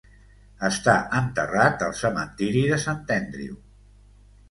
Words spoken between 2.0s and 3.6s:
cementiri de Sant Andrew.